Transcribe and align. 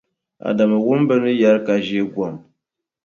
Adamu 0.49 0.77
wum 0.85 1.01
bɛ 1.07 1.15
ni 1.23 1.31
yɛra 1.41 1.65
ka 1.67 1.73
ʒeei 1.85 2.05
gom. 2.13 2.35